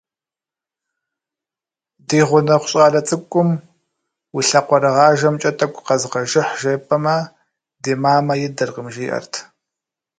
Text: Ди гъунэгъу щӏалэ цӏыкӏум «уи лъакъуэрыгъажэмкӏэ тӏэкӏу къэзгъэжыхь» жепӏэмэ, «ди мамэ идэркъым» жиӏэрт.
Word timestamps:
Ди 2.07 2.19
гъунэгъу 2.27 2.69
щӏалэ 2.71 3.01
цӏыкӏум 3.07 3.49
«уи 4.35 4.43
лъакъуэрыгъажэмкӏэ 4.49 5.51
тӏэкӏу 5.57 5.85
къэзгъэжыхь» 5.87 6.53
жепӏэмэ, 6.61 7.15
«ди 7.81 7.93
мамэ 8.01 8.33
идэркъым» 8.45 8.87
жиӏэрт. 8.93 9.33